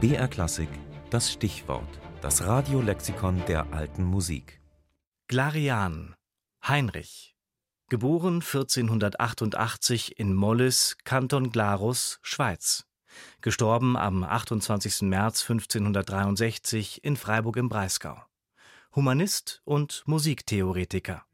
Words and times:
BR 0.00 0.28
Klassik, 0.28 0.70
das 1.10 1.30
Stichwort, 1.30 2.00
das 2.22 2.46
Radiolexikon 2.46 3.44
der 3.46 3.70
alten 3.74 4.02
Musik. 4.02 4.58
Glarian, 5.28 6.14
Heinrich. 6.66 7.36
Geboren 7.90 8.36
1488 8.36 10.18
in 10.18 10.32
Mollis, 10.32 10.96
Kanton 11.04 11.52
Glarus, 11.52 12.18
Schweiz. 12.22 12.86
Gestorben 13.42 13.98
am 13.98 14.24
28. 14.24 15.02
März 15.02 15.42
1563 15.42 17.04
in 17.04 17.18
Freiburg 17.18 17.58
im 17.58 17.68
Breisgau. 17.68 18.22
Humanist 18.94 19.60
und 19.66 20.02
Musiktheoretiker. 20.06 21.26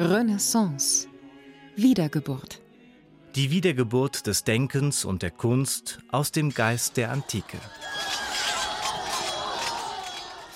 Renaissance. 0.00 1.08
Wiedergeburt. 1.74 2.60
Die 3.34 3.50
Wiedergeburt 3.50 4.28
des 4.28 4.44
Denkens 4.44 5.04
und 5.04 5.22
der 5.22 5.32
Kunst 5.32 5.98
aus 6.12 6.30
dem 6.30 6.54
Geist 6.54 6.96
der 6.96 7.10
Antike. 7.10 7.58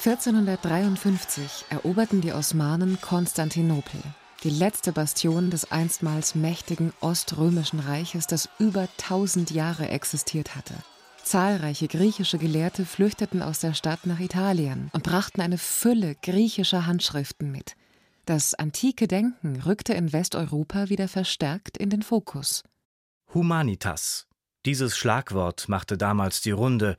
1453 0.04 1.64
eroberten 1.70 2.20
die 2.20 2.32
Osmanen 2.32 3.00
Konstantinopel, 3.00 4.00
die 4.44 4.50
letzte 4.50 4.92
Bastion 4.92 5.50
des 5.50 5.72
einstmals 5.72 6.36
mächtigen 6.36 6.92
Oströmischen 7.00 7.80
Reiches, 7.80 8.28
das 8.28 8.48
über 8.60 8.86
tausend 8.96 9.50
Jahre 9.50 9.88
existiert 9.88 10.54
hatte. 10.54 10.74
Zahlreiche 11.24 11.88
griechische 11.88 12.38
Gelehrte 12.38 12.86
flüchteten 12.86 13.42
aus 13.42 13.58
der 13.58 13.74
Stadt 13.74 14.06
nach 14.06 14.20
Italien 14.20 14.88
und 14.92 15.02
brachten 15.02 15.40
eine 15.40 15.58
Fülle 15.58 16.14
griechischer 16.22 16.86
Handschriften 16.86 17.50
mit. 17.50 17.74
Das 18.32 18.54
antike 18.54 19.08
Denken 19.08 19.60
rückte 19.60 19.92
in 19.92 20.10
Westeuropa 20.10 20.88
wieder 20.88 21.06
verstärkt 21.06 21.76
in 21.76 21.90
den 21.90 22.00
Fokus. 22.00 22.64
Humanitas. 23.34 24.26
Dieses 24.64 24.96
Schlagwort 24.96 25.68
machte 25.68 25.98
damals 25.98 26.40
die 26.40 26.52
Runde. 26.52 26.96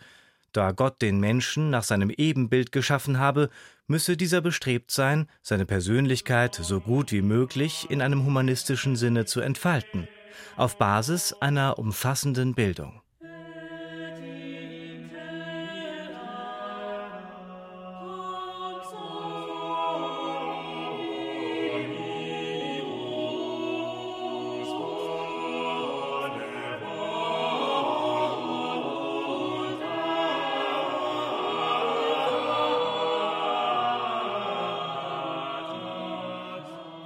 Da 0.52 0.74
Gott 0.74 1.02
den 1.02 1.20
Menschen 1.20 1.72
nach 1.72 1.82
seinem 1.82 2.12
Ebenbild 2.12 2.72
geschaffen 2.72 3.18
habe, 3.18 3.50
müsse 3.88 4.16
dieser 4.16 4.42
bestrebt 4.42 4.92
sein, 4.92 5.26
seine 5.42 5.66
Persönlichkeit 5.66 6.54
so 6.54 6.80
gut 6.80 7.12
wie 7.12 7.24
möglich 7.24 7.88
in 7.90 8.04
einem 8.04 8.26
humanistischen 8.26 8.96
Sinne 8.96 9.26
zu 9.26 9.42
entfalten, 9.42 10.08
auf 10.56 10.78
Basis 10.78 11.34
einer 11.34 11.80
umfassenden 11.80 12.54
Bildung. 12.54 13.03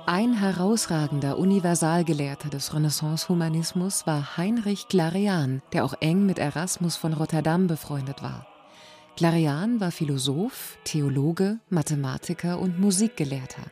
Ein 0.10 0.36
herausragender 0.36 1.38
Universalgelehrter 1.38 2.48
des 2.48 2.74
Renaissance-Humanismus 2.74 4.08
war 4.08 4.38
Heinrich 4.38 4.88
Clarean, 4.88 5.62
der 5.74 5.84
auch 5.84 5.96
eng 6.00 6.26
mit 6.26 6.40
Erasmus 6.40 6.96
von 6.96 7.12
Rotterdam 7.12 7.68
befreundet 7.68 8.24
war. 8.24 8.48
Clarean 9.18 9.82
war 9.82 9.92
Philosoph, 9.92 10.78
Theologe, 10.86 11.60
Mathematiker 11.70 12.58
und 12.58 12.80
Musikgelehrter. 12.80 13.64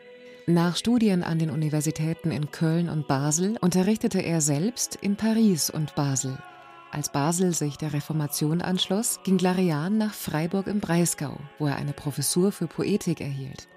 Nach 0.46 0.76
Studien 0.76 1.24
an 1.24 1.40
den 1.40 1.52
Universitäten 1.52 2.32
in 2.32 2.52
Köln 2.52 2.90
und 2.90 3.08
Basel 3.08 3.56
unterrichtete 3.62 4.20
er 4.20 4.42
selbst 4.42 4.96
in 4.96 5.16
Paris 5.16 5.70
und 5.70 5.96
Basel. 5.96 6.38
Als 6.92 7.14
Basel 7.14 7.54
sich 7.54 7.78
der 7.78 7.94
Reformation 7.94 8.62
anschloss, 8.62 9.22
ging 9.24 9.38
Clarean 9.38 9.98
nach 9.98 10.14
Freiburg 10.14 10.68
im 10.68 10.82
Breisgau, 10.82 11.38
wo 11.60 11.68
er 11.68 11.78
eine 11.78 11.94
Professur 11.94 12.52
für 12.52 12.68
Poetik 12.68 13.22
erhielt. 13.22 13.70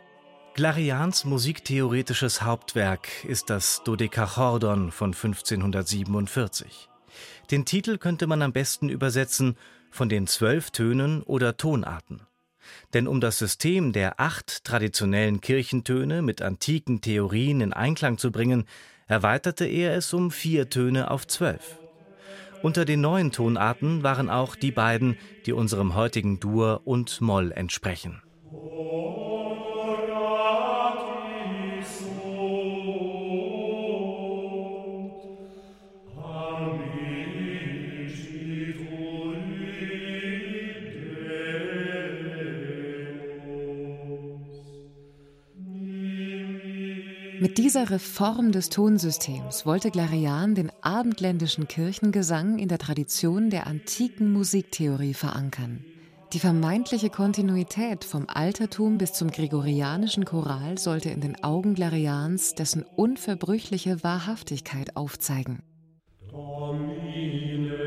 Clarians 0.58 1.24
musiktheoretisches 1.24 2.42
Hauptwerk 2.42 3.24
ist 3.24 3.48
das 3.48 3.80
Dodekachordon 3.84 4.90
von 4.90 5.12
1547. 5.12 6.88
Den 7.52 7.64
Titel 7.64 7.96
könnte 7.96 8.26
man 8.26 8.42
am 8.42 8.52
besten 8.52 8.88
übersetzen 8.88 9.56
von 9.92 10.08
den 10.08 10.26
zwölf 10.26 10.72
Tönen 10.72 11.22
oder 11.22 11.56
Tonarten. 11.56 12.22
Denn 12.92 13.06
um 13.06 13.20
das 13.20 13.38
System 13.38 13.92
der 13.92 14.18
acht 14.18 14.64
traditionellen 14.64 15.40
Kirchentöne 15.40 16.22
mit 16.22 16.42
antiken 16.42 17.02
Theorien 17.02 17.60
in 17.60 17.72
Einklang 17.72 18.18
zu 18.18 18.32
bringen, 18.32 18.64
erweiterte 19.06 19.64
er 19.64 19.94
es 19.94 20.12
um 20.12 20.32
vier 20.32 20.68
Töne 20.70 21.12
auf 21.12 21.28
zwölf. 21.28 21.78
Unter 22.64 22.84
den 22.84 23.00
neuen 23.00 23.30
Tonarten 23.30 24.02
waren 24.02 24.28
auch 24.28 24.56
die 24.56 24.72
beiden, 24.72 25.18
die 25.46 25.52
unserem 25.52 25.94
heutigen 25.94 26.40
Dur 26.40 26.80
und 26.84 27.20
Moll 27.20 27.52
entsprechen. 27.52 28.22
Mit 47.40 47.58
dieser 47.58 47.90
Reform 47.90 48.50
des 48.50 48.68
Tonsystems 48.68 49.64
wollte 49.64 49.90
Clarean 49.90 50.56
den 50.56 50.72
abendländischen 50.80 51.68
Kirchengesang 51.68 52.58
in 52.58 52.68
der 52.68 52.78
Tradition 52.78 53.48
der 53.50 53.66
antiken 53.66 54.32
Musiktheorie 54.32 55.14
verankern. 55.14 55.84
Die 56.32 56.40
vermeintliche 56.40 57.10
Kontinuität 57.10 58.04
vom 58.04 58.26
Altertum 58.28 58.98
bis 58.98 59.12
zum 59.12 59.30
gregorianischen 59.30 60.24
Choral 60.24 60.78
sollte 60.78 61.10
in 61.10 61.20
den 61.20 61.42
Augen 61.44 61.74
Clareans 61.74 62.54
dessen 62.54 62.84
unverbrüchliche 62.96 64.02
Wahrhaftigkeit 64.02 64.96
aufzeigen. 64.96 65.62
Domine 66.30 67.78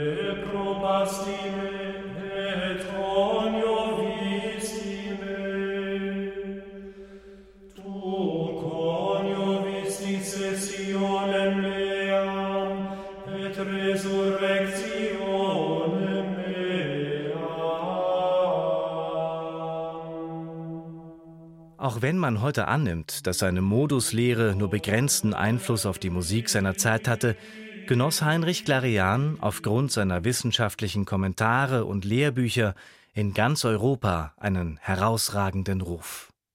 Auch 21.78 22.02
wenn 22.02 22.18
man 22.18 22.42
heute 22.42 22.68
annimmt, 22.68 23.26
dass 23.28 23.40
seine 23.40 23.62
Moduslehre 23.62 24.56
nur 24.56 24.70
begrenzten 24.70 25.34
Einfluss 25.34 25.86
auf 25.86 25.98
die 26.00 26.10
Musik 26.12 26.48
seiner 26.48 26.76
Zeit 26.76 27.08
hatte, 27.08 27.36
genoss 27.88 28.22
Heinrich 28.22 28.66
Clarian 28.66 29.38
aufgrund 29.42 29.92
seiner 29.92 30.24
wissenschaftlichen 30.24 31.06
Kommentare 31.06 31.86
und 31.86 32.06
Lehrbücher 32.06 32.76
in 33.14 33.34
ganz 33.34 33.66
Europa 33.66 34.34
einen 34.38 34.78
herausragenden 34.78 35.82
Ruf. 35.82 36.31